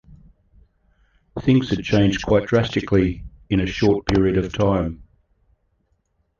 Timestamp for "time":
4.51-5.03